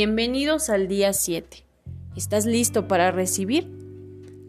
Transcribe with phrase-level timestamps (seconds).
[0.00, 1.64] Bienvenidos al día 7.
[2.14, 3.68] ¿Estás listo para recibir?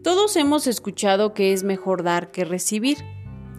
[0.04, 2.98] Todos hemos escuchado que es mejor dar que recibir.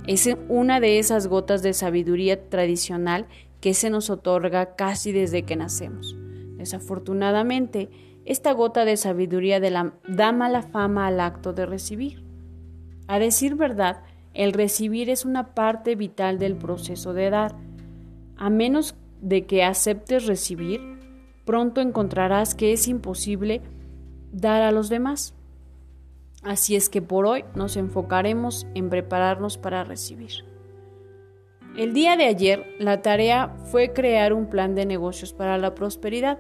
[0.08, 3.28] Es una de esas gotas de sabiduría tradicional
[3.60, 6.16] que se nos otorga casi desde que nacemos.
[6.56, 7.90] Desafortunadamente,
[8.24, 12.24] esta gota de sabiduría da mala fama al acto de recibir.
[13.08, 14.02] A decir verdad,
[14.34, 17.58] el recibir es una parte vital del proceso de dar.
[18.38, 21.01] A menos de que aceptes recibir,
[21.46, 23.62] pronto encontrarás que es imposible
[24.32, 25.34] dar a los demás.
[26.44, 30.46] Así es que por hoy nos enfocaremos en prepararnos para recibir.
[31.78, 36.40] El día de ayer la tarea fue crear un plan de negocios para la prosperidad,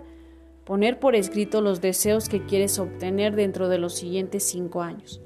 [0.66, 5.22] poner por escrito los deseos que quieres obtener dentro de los siguientes cinco años.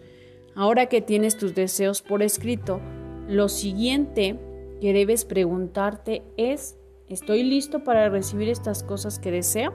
[0.55, 2.79] Ahora que tienes tus deseos por escrito,
[3.27, 4.39] lo siguiente
[4.79, 9.73] que debes preguntarte es ¿Estoy listo para recibir estas cosas que deseo?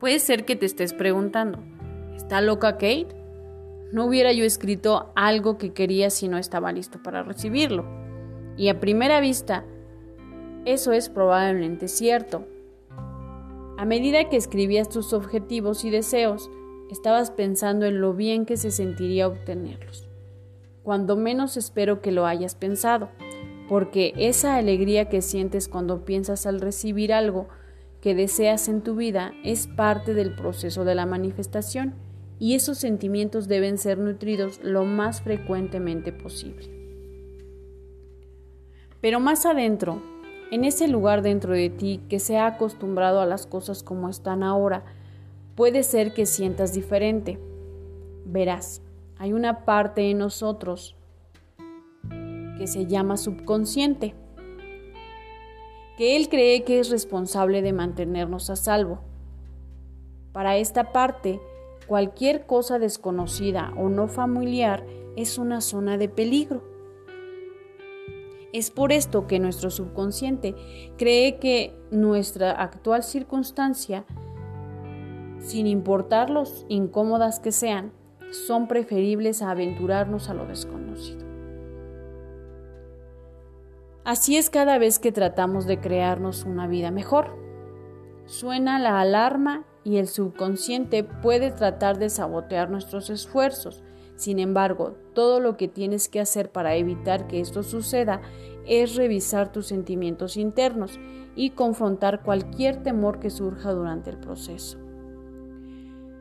[0.00, 1.60] Puede ser que te estés preguntando,
[2.16, 3.14] ¿está loca Kate?
[3.92, 7.84] No hubiera yo escrito algo que quería si no estaba listo para recibirlo.
[8.56, 9.64] Y a primera vista,
[10.64, 12.44] eso es probablemente cierto.
[13.78, 16.50] A medida que escribías tus objetivos y deseos,
[16.90, 20.08] estabas pensando en lo bien que se sentiría obtenerlos.
[20.82, 23.08] Cuando menos espero que lo hayas pensado
[23.68, 27.48] porque esa alegría que sientes cuando piensas al recibir algo
[28.00, 31.94] que deseas en tu vida es parte del proceso de la manifestación
[32.38, 36.70] y esos sentimientos deben ser nutridos lo más frecuentemente posible.
[39.00, 40.02] Pero más adentro,
[40.50, 44.42] en ese lugar dentro de ti que se ha acostumbrado a las cosas como están
[44.42, 44.84] ahora,
[45.54, 47.38] puede ser que sientas diferente.
[48.24, 48.82] Verás,
[49.18, 50.96] hay una parte en nosotros
[52.58, 54.14] que se llama subconsciente,
[55.96, 59.00] que él cree que es responsable de mantenernos a salvo.
[60.32, 61.40] Para esta parte,
[61.86, 64.84] cualquier cosa desconocida o no familiar
[65.16, 66.62] es una zona de peligro.
[68.52, 70.54] Es por esto que nuestro subconsciente
[70.96, 74.04] cree que nuestra actual circunstancia,
[75.38, 77.92] sin importar los incómodas que sean,
[78.30, 81.25] son preferibles a aventurarnos a lo desconocido.
[84.06, 87.36] Así es cada vez que tratamos de crearnos una vida mejor.
[88.24, 93.82] Suena la alarma y el subconsciente puede tratar de sabotear nuestros esfuerzos.
[94.14, 98.22] Sin embargo, todo lo que tienes que hacer para evitar que esto suceda
[98.64, 101.00] es revisar tus sentimientos internos
[101.34, 104.78] y confrontar cualquier temor que surja durante el proceso.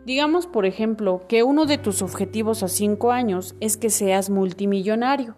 [0.08, 5.36] Digamos, por ejemplo, que uno de tus objetivos a cinco años es que seas multimillonario.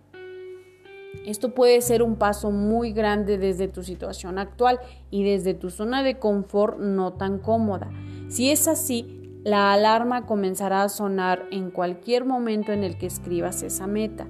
[1.25, 4.79] Esto puede ser un paso muy grande desde tu situación actual
[5.11, 7.89] y desde tu zona de confort no tan cómoda.
[8.29, 13.63] Si es así, la alarma comenzará a sonar en cualquier momento en el que escribas
[13.63, 14.27] esa meta.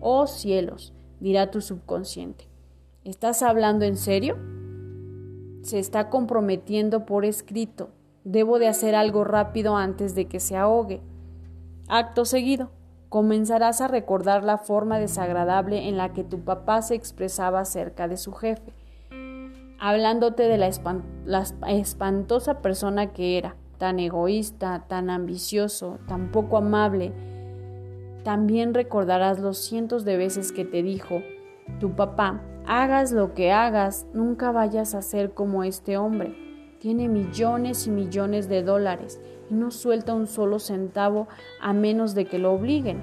[0.00, 2.48] Oh cielos, dirá tu subconsciente.
[3.04, 4.36] ¿Estás hablando en serio?
[5.62, 7.90] Se está comprometiendo por escrito.
[8.24, 11.00] Debo de hacer algo rápido antes de que se ahogue.
[11.88, 12.70] Acto seguido
[13.14, 18.16] comenzarás a recordar la forma desagradable en la que tu papá se expresaba acerca de
[18.16, 18.72] su jefe,
[19.78, 27.12] hablándote de la, espantosa persona que era, tan egoísta, tan ambicioso, tan poco amable.
[28.24, 31.22] También recordarás los cientos de veces que te dijo,
[31.78, 36.43] tu papá, hagas lo que hagas, nunca vayas a ser como este hombre.
[36.84, 39.18] Tiene millones y millones de dólares
[39.48, 41.28] y no suelta un solo centavo
[41.58, 43.00] a menos de que lo obliguen.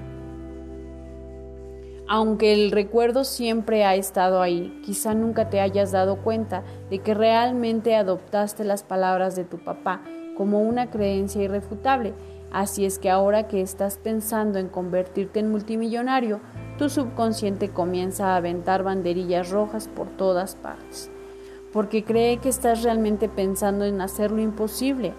[2.06, 7.12] Aunque el recuerdo siempre ha estado ahí, quizá nunca te hayas dado cuenta de que
[7.12, 10.00] realmente adoptaste las palabras de tu papá
[10.36, 12.14] como una creencia irrefutable.
[12.52, 16.38] Así es que ahora que estás pensando en convertirte en multimillonario,
[16.78, 21.10] tu subconsciente comienza a aventar banderillas rojas por todas partes,
[21.72, 25.14] porque cree que estás realmente pensando en hacer lo imposible,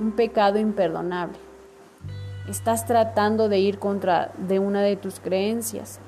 [0.00, 1.38] un pecado imperdonable.
[2.48, 5.98] Estás tratando de ir contra de una de tus creencias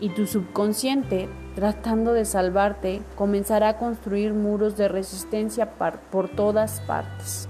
[0.00, 5.72] y tu subconsciente, tratando de salvarte, comenzará a construir muros de resistencia
[6.10, 7.48] por todas partes.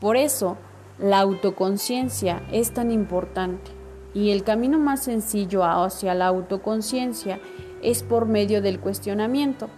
[0.00, 0.58] Por eso,
[0.98, 3.70] la autoconciencia es tan importante
[4.12, 7.40] y el camino más sencillo hacia la autoconciencia
[7.84, 9.68] es por medio del cuestionamiento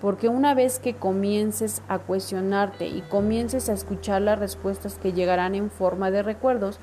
[0.00, 5.54] porque una vez que comiences a cuestionarte y comiences a escuchar las respuestas que llegarán
[5.54, 6.78] en forma de recuerdos,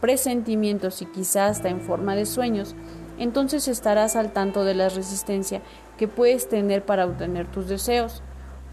[0.00, 2.76] presentimientos y quizás hasta en forma de sueños,
[3.18, 5.62] entonces estarás al tanto de la resistencia
[5.98, 8.22] que puedes tener para obtener tus deseos.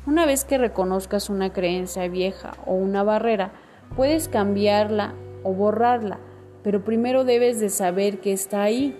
[0.05, 3.51] Una vez que reconozcas una creencia vieja o una barrera,
[3.95, 6.19] puedes cambiarla o borrarla,
[6.63, 8.97] pero primero debes de saber que está ahí.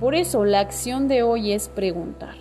[0.00, 2.34] Por eso la acción de hoy es preguntar.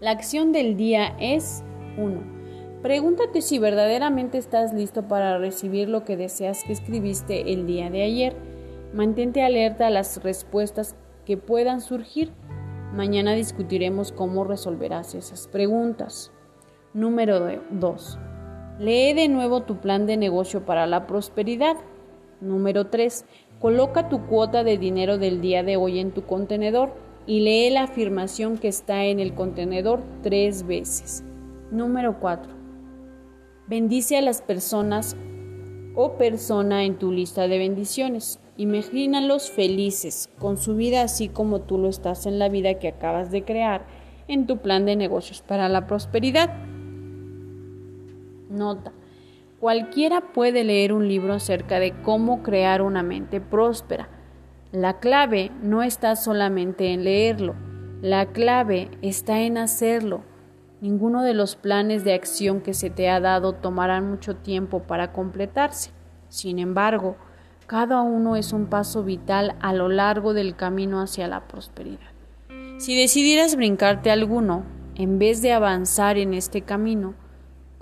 [0.00, 1.62] La acción del día es
[1.96, 2.32] 1.
[2.82, 8.02] Pregúntate si verdaderamente estás listo para recibir lo que deseas que escribiste el día de
[8.02, 8.36] ayer.
[8.92, 12.32] Mantente alerta a las respuestas que puedan surgir.
[12.92, 16.32] Mañana discutiremos cómo resolverás esas preguntas.
[16.92, 17.40] Número
[17.70, 18.18] 2.
[18.80, 21.76] Lee de nuevo tu plan de negocio para la prosperidad.
[22.40, 23.24] Número 3.
[23.62, 26.92] Coloca tu cuota de dinero del día de hoy en tu contenedor
[27.28, 31.22] y lee la afirmación que está en el contenedor tres veces.
[31.70, 32.52] Número 4.
[33.68, 35.16] Bendice a las personas
[35.94, 38.40] o persona en tu lista de bendiciones.
[38.56, 43.30] Imagínalos felices con su vida así como tú lo estás en la vida que acabas
[43.30, 43.86] de crear
[44.26, 46.52] en tu plan de negocios para la prosperidad.
[48.50, 48.92] Nota.
[49.62, 54.08] Cualquiera puede leer un libro acerca de cómo crear una mente próspera.
[54.72, 57.54] La clave no está solamente en leerlo,
[58.00, 60.24] la clave está en hacerlo.
[60.80, 65.12] Ninguno de los planes de acción que se te ha dado tomarán mucho tiempo para
[65.12, 65.92] completarse.
[66.28, 67.14] Sin embargo,
[67.68, 72.10] cada uno es un paso vital a lo largo del camino hacia la prosperidad.
[72.78, 74.64] Si decidieras brincarte alguno,
[74.96, 77.14] en vez de avanzar en este camino,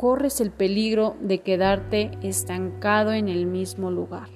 [0.00, 4.30] corres el peligro de quedarte estancado en el mismo lugar.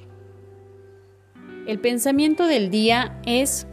[1.66, 3.66] El pensamiento del día es,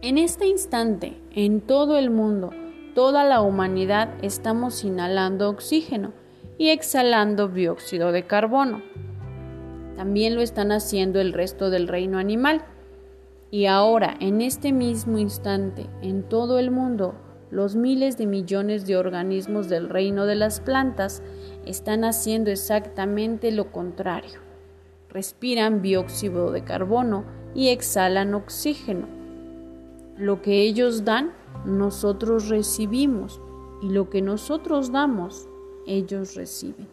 [0.00, 2.50] en este instante, en todo el mundo,
[2.96, 6.14] toda la humanidad estamos inhalando oxígeno
[6.58, 8.82] y exhalando dióxido de carbono.
[9.94, 12.64] También lo están haciendo el resto del reino animal.
[13.52, 17.14] Y ahora, en este mismo instante, en todo el mundo,
[17.52, 21.22] los miles de millones de organismos del reino de las plantas
[21.66, 24.40] están haciendo exactamente lo contrario.
[25.10, 29.06] Respiran dióxido de carbono y exhalan oxígeno.
[30.16, 31.34] Lo que ellos dan,
[31.66, 33.38] nosotros recibimos,
[33.82, 35.46] y lo que nosotros damos,
[35.86, 36.88] ellos reciben.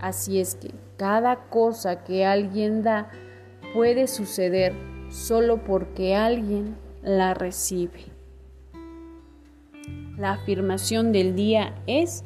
[0.00, 3.12] Así es que cada cosa que alguien da
[3.72, 4.72] puede suceder
[5.10, 8.17] solo porque alguien la recibe.
[10.18, 12.24] La afirmación del día es,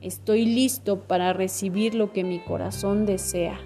[0.00, 3.58] estoy listo para recibir lo que mi corazón desea.